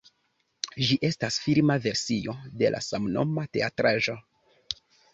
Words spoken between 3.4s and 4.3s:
teatraĵo.